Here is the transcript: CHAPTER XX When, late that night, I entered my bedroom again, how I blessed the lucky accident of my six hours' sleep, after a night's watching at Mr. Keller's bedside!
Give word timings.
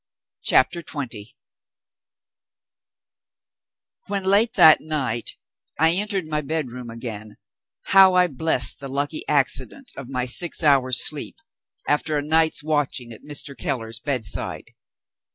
CHAPTER 0.41 0.81
XX 0.81 1.35
When, 4.07 4.23
late 4.23 4.53
that 4.53 4.81
night, 4.81 5.37
I 5.77 5.91
entered 5.91 6.25
my 6.25 6.41
bedroom 6.41 6.89
again, 6.89 7.35
how 7.83 8.15
I 8.15 8.25
blessed 8.25 8.79
the 8.79 8.87
lucky 8.87 9.21
accident 9.27 9.91
of 9.95 10.09
my 10.09 10.25
six 10.25 10.63
hours' 10.63 11.05
sleep, 11.07 11.35
after 11.87 12.17
a 12.17 12.23
night's 12.23 12.63
watching 12.63 13.11
at 13.13 13.21
Mr. 13.21 13.55
Keller's 13.55 13.99
bedside! 13.99 14.71